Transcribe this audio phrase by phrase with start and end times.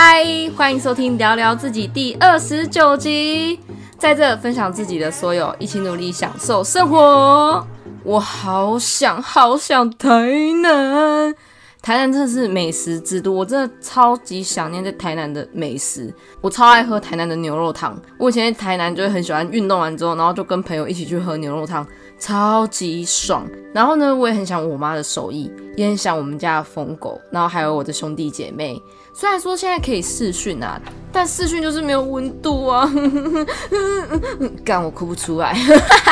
[0.00, 0.24] 嗨，
[0.56, 3.58] 欢迎收听聊聊自己第二十九集，
[3.98, 7.66] 在这分享自己的所有，一起努力享受生活。
[8.04, 10.08] 我好想好想台
[10.62, 11.34] 南，
[11.82, 16.14] 台南真的是美食之都，我真的超级想念在台南的美食。
[16.40, 21.84] 我超爱喝台南的牛肉汤，我以前在台南就会很喜欢运动完之后，然后就跟朋友一起去喝牛肉汤，
[22.18, 23.48] 超级爽。
[23.72, 28.80] 然后呢，我也很想我妈的手艺，也很想我们家的疯狗，然后还有我的兄弟姐妹。
[29.12, 30.80] 虽然说现在可以视讯啊，
[31.12, 32.88] 但视讯就是没有温度啊！
[34.64, 35.56] 干我哭不出来。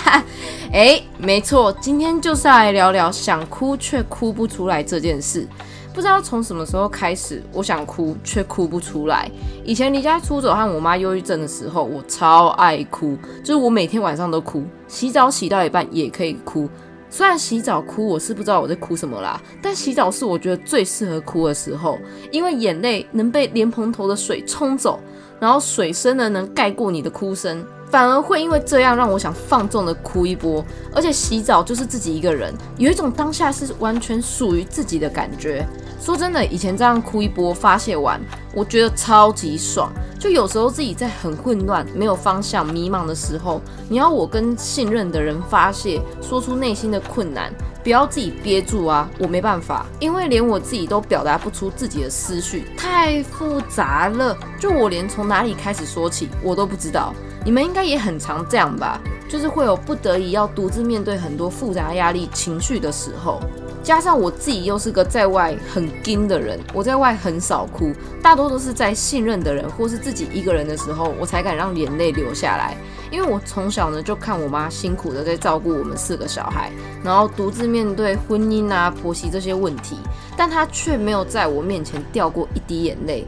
[0.70, 5.48] 哎，没错，今天就是来聊聊想哭却哭不出来这件事。
[5.92, 9.30] 不知道从什么时候开始，我想哭却哭不出来。
[9.64, 16.68] 以前离家出走和我妈忧郁症的时候，我超爱哭，就是我每天晚上都哭，洗澡洗到一半也可以哭。
[17.12, 21.98] 虽然洗澡哭，我是不知道我在哭什么啦，但洗澡是我觉得最适合哭的时候，
[22.30, 25.00] 因为眼泪能被莲蓬头的水冲走，
[25.40, 30.64] 然后水声呢能盖过你的哭声，反而会因为这样让我想放纵的哭一波。
[30.94, 35.66] 而且洗澡就是自己一个人，有一种当下是完全属于自己的感觉。
[36.00, 38.18] 说真的，以前这样哭一波发泄完，
[38.54, 39.92] 我觉得超级爽。
[40.18, 49.08] 就有时候自己在很混乱、没有方向、迷茫的时候，你要我跟信任的人发泄，说出内心的困难，不要自己憋住啊！
[49.18, 54.36] 我没办法，因为连我自己都表达不出自己的思绪，太复杂了。
[54.58, 57.14] 就我连从哪里开始说起，我都不知道。
[57.42, 59.00] 你们应该也很常这样吧？
[59.26, 63.40] 就是会有不得已要独自面对很多复杂压力情绪的时候。
[63.82, 67.92] 加上我自己又是个在外很惊的人，我在外很少哭，
[68.22, 72.76] 大多都是在信任的人或是自己一个人的时候，我才敢让眼泪流下来。
[73.10, 76.70] 因为我从小呢就看我妈辛苦的在照顾我们四个小孩，
[77.02, 79.96] 然后独自面对婚姻啊、婆媳这些问题，
[80.36, 83.26] 但她却没有在我面前掉过一滴眼泪。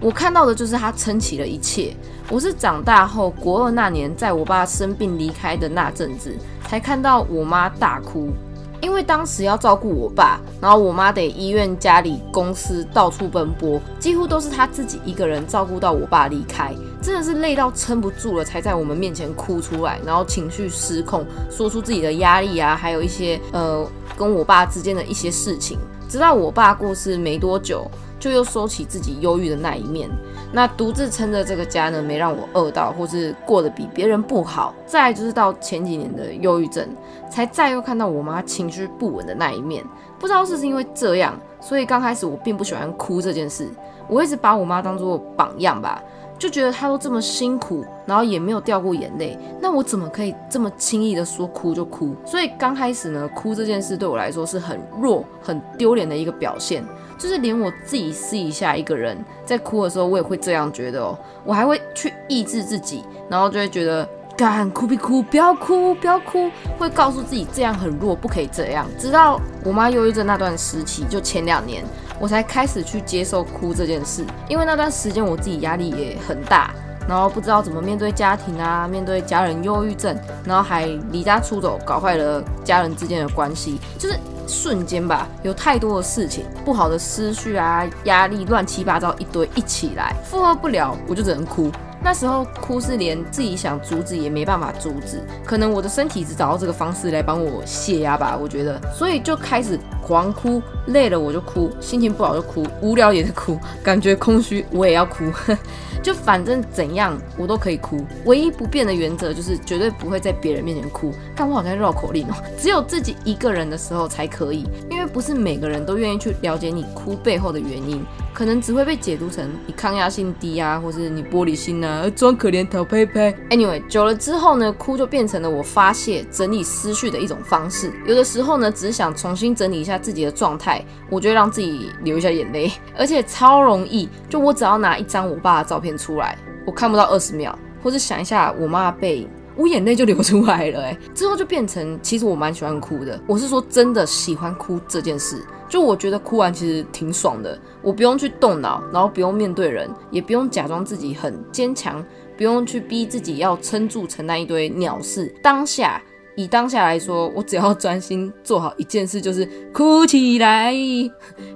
[0.00, 1.94] 我看到的就是她撑起了一切。
[2.28, 6.34] 我是长大后国二那年，在我爸生病离开的那阵子，
[6.66, 8.32] 才看到我妈大哭。
[8.80, 23.86] 因为当时要照顾我爸，然后我妈得医院、家里、公司到处奔波，几乎都是她自己一个人照顾到我爸离开，真的是累到撑不住了，才在我们面前哭出来，然后情绪失控，说出自己的压力啊，还有一些呃
[24.16, 25.78] 跟我爸之间的一些事情。
[26.08, 27.86] 直到我爸过世没多久，
[28.18, 30.08] 就又收起自己忧郁的那一面。
[30.52, 34.72] 那独自撑着这个家呢，没让我饿到，或是过得比别人不好。
[34.86, 36.86] 再就是到前几年的忧郁症，
[37.30, 39.84] 才再又看到我妈情绪不稳的那一面。
[40.18, 43.68] 不知道是不是因为这样，所以刚开始我并不喜欢哭这件事。
[44.08, 46.00] 我一直把我妈当做榜样吧，
[46.38, 52.14] 就觉得他都这么辛苦，然后也没有掉过眼泪，那我怎么可以这么轻易的说哭就哭？
[52.24, 56.84] 所以刚开始呢，哭这件事对我来说是很弱、很丢脸的一个表现。
[57.18, 59.16] 就是连我自己试一下，一个人
[59.46, 61.18] 在哭的时候，我也会这样觉得哦。
[61.44, 68.86] 我还会去抑制自己，然后就会觉得，敢哭必哭，不要哭，不要哭，会告诉自己这样很弱，不可以这样。
[68.98, 71.82] 直到我妈忧郁症那段时期，就前两年，
[72.20, 74.24] 我才开始去接受哭这件事。
[74.48, 76.74] 因为那段时间我自己压力也很大，
[77.08, 84.18] 然后不知道怎么面对家庭啊，面对家人忧郁症，然后还离家出走，搞坏了家人之间的关系，就是。
[84.48, 91.68] 瞬间吧，有太多的事情，不好的思绪啊，压力乱七八糟一堆一起来，负荷不了，我就只能哭。
[92.00, 105.24] 那时候哭是连自己想阻止也没办法阻止，可能我的身体只找到这个方式来帮我泄压吧，我觉得，所以就开始狂哭，累了我就哭，心情不好就哭，无聊也是哭，感觉空虚我也要哭。
[106.00, 111.12] 就反正怎样我都可以哭，唯一不变的原则就是绝对不会在别人面前哭。
[111.34, 123.34] 但我好像绕口令哦，只有自己一个人的时候才可以，因为不是每个人都愿意去了解你哭背后的原因，可能只会被解读成你抗压性低啊，或是你玻璃心啊，装可怜讨呸呸。
[123.50, 127.90] Anyway，久了之后呢，哭就变成了我发泄、整理思绪的一种方式。
[128.06, 134.08] 有的时候呢，只是想重新整理一下自己的状态，我就会让自己流一下眼泪， 而且超容易。
[134.28, 135.96] 就我只要拿一张我爸的照片。
[135.96, 140.82] 出来，我看不到二十秒，或者想一下我妈的背影，我眼泪就流出来了。
[140.82, 143.18] 哎，之后就变成，其实我蛮喜欢哭的。
[143.26, 147.58] 我是说真的喜欢哭这件事，就我觉得哭完其实挺爽的。
[147.80, 152.04] 我不用去动脑，然后不用面对人，也不用假装自己很坚强，
[152.36, 155.34] 不用去逼自己要撑住承担一堆鸟事。
[155.42, 156.02] 当下。
[156.36, 160.72] 以当下来说，我只要专心做好一件事，就是哭起来。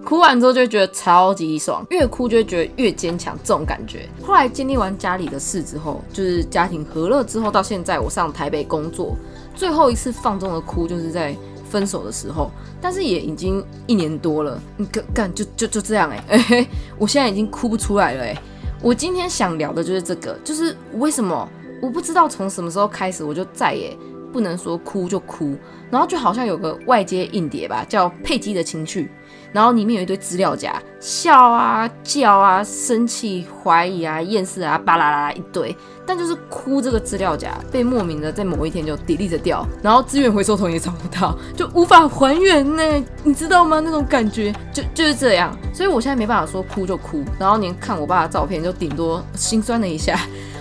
[0.05, 4.09] 哭完之后就觉得超级爽，越哭就觉得越坚强，这种感觉。
[4.23, 9.15] 后来经历完家里的事之后，就是家庭和乐之后，到现在我上台北工作，
[9.55, 11.37] 最后一次放纵的哭，就是在
[11.69, 12.51] 分手的时候，
[12.81, 16.69] 但是也已经一年多了，你干干就就就这样哎、欸，
[16.99, 18.35] 我现在已经哭不出来了哎、
[18.83, 21.47] 我今天想聊的就是这个，就是为什么
[21.83, 23.95] 我不知道从什么时候开始，我就再也
[24.33, 25.57] 不能说哭就哭，
[25.91, 29.11] 然后就好像有个外接硬碟吧，叫佩姬的情绪，
[29.53, 35.77] 然后里面有一堆资料夹，笑啊、叫啊、生气、怀疑啊、厌世啊，巴拉拉一堆。
[36.07, 42.83] 但就是哭这个资料夹被莫名的在某一天就 delete 掉，然后资源回收桶也找不到，就无法还原呢，
[43.23, 43.79] 你知道吗？
[43.79, 50.19] 那种感觉就就是这样，所以我现在没办法说哭就哭，然后连看我爸的照片就顶多心酸了一下。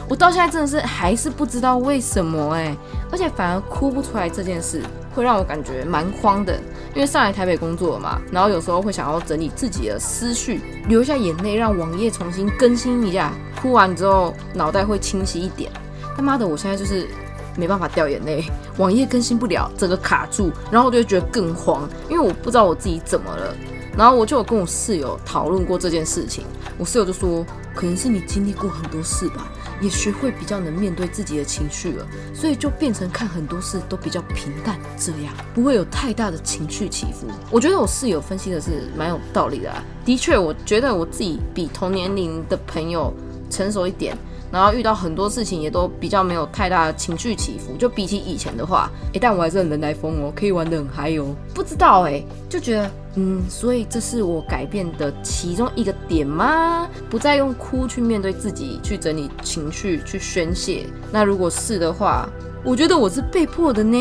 [0.09, 2.75] 我到现在真的是还是不知道为什么哎、
[3.11, 4.81] 而且反而哭不出来这件事，
[5.13, 6.59] 会让我感觉蛮慌的。
[6.95, 13.31] 因为上来台北工作了嘛，然后有时候会想要整理自己的思绪，流一下眼泪，让网页重新更新一下。
[13.61, 15.71] 哭完之后，脑袋会清晰一点。
[16.15, 17.07] 他妈的，我现在就是
[17.56, 18.44] 没办法掉眼泪，
[18.77, 23.56] 网页更新不了，整个卡住，然后我就觉得更慌，因为我不知道我自己怎么了。
[23.95, 26.45] 然后我就有跟我室友讨论过这件事情，
[26.79, 27.45] 我室友就说，
[27.75, 29.47] 可能是你经历过很多事吧，
[29.81, 37.28] 也学会比较能面对自己的情绪了，所以就变成看很多事都比较平淡，这样不会有太大的情绪起伏。
[37.52, 43.14] 我觉得我室友分析的是蛮有道理的啊，的确，我觉得我自己比同年龄的朋友
[43.50, 44.18] 成熟一点。
[44.52, 51.36] 然后遇到很多事情也都比较没有太大的情绪起伏，就比起以前的话，诶，但我还是很人来疯哦，可以玩得很嗨哦。
[51.54, 56.88] 不知道诶，就觉得嗯，所以这是我改变的其中一个点吗？
[57.09, 60.85] 不再用哭去面对自己，去整理情绪，去宣泄。
[61.11, 62.29] 那如果是的话，
[62.63, 63.97] 我觉得我是被迫的呢，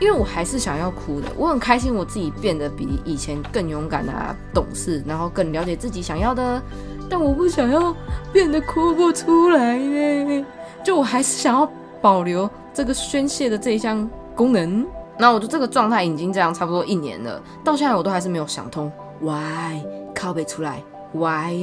[0.00, 1.28] 因为我还是想要哭的。
[1.36, 6.60] 我很开心我自己变得比以前更勇敢啊，懂事，然后更了解自己想要的。
[7.08, 7.94] 但我不想要
[8.32, 10.44] 变得哭不出来呢，
[10.84, 14.84] 就我还是想要保留这个宣泄的这一项功能。
[15.22, 18.90] 那我就这个状态已经这样差不多一年了，到现在我都还是没有想通
[19.20, 19.80] ，why
[20.12, 20.82] 靠背出来
[21.12, 21.54] ，why？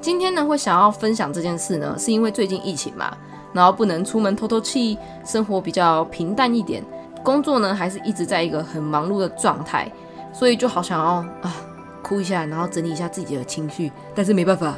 [0.00, 3.16] 今天呢会想要分享这件事呢，是因为最近疫情嘛，
[3.52, 6.84] 然后不能出门透透气，生活比较平淡一点，
[7.22, 9.88] 工作呢还是一直在一个很忙碌的状态，
[10.32, 11.54] 所以就好想要啊。
[12.02, 14.74] 哭一下，然后整理一下自己的情绪，但是没办法，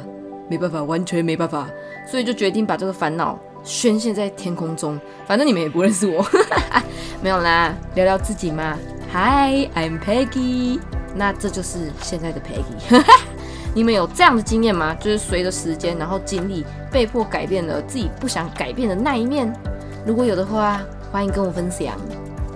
[0.47, 1.67] 没办法，完全没办法，
[2.05, 4.97] 所以就决定把这个烦恼宣泄在天空中。
[5.25, 6.23] 反正你们也不认识我，
[7.19, 8.77] 没有啦，聊聊自己嘛。
[9.11, 10.79] Hi，I'm Peggy。
[11.15, 13.03] 那这就是现在的 Peggy。
[13.73, 14.93] 你们有这样的经验吗？
[14.95, 19.51] 就是随着时间，然后经历，被迫改变了自己不想改变的那一面。
[20.05, 20.79] 如果有的话，
[21.11, 21.95] 欢迎跟我分享，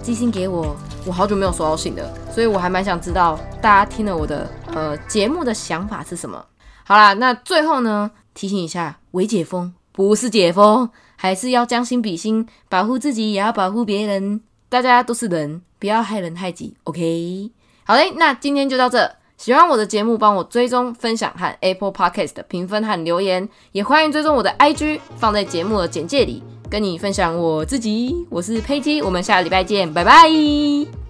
[0.04, 0.76] 寄信给我。
[1.08, 6.46] 我好久没有收到信了，所以我还蛮想知道大家听了我的呃节目的想法是什么。
[6.84, 14.42] 好啦，那最后呢，提醒一下，微解封不是解封，还是要将心比心，保护自己也要保护别人。
[14.72, 16.78] 大家都是人，不要害人害己。
[16.86, 17.52] OK，
[17.84, 19.18] 好嘞，那今天就到这。
[19.36, 26.42] 喜欢我的节目，帮我追踪、分享和 Apple Podcast 的评分和留言，也欢迎追踪我的 IG，放在节目的简介里。
[26.70, 31.01] 跟你分享我自己，我是佩姬，我们下个礼拜见，拜拜。